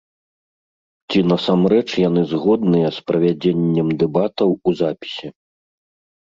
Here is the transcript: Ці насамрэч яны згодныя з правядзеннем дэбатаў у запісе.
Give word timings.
Ці 1.11 1.19
насамрэч 1.31 1.83
яны 2.07 2.23
згодныя 2.31 2.87
з 2.97 3.05
правядзеннем 3.11 3.87
дэбатаў 4.01 4.57
у 4.57 4.69
запісе. 4.83 5.27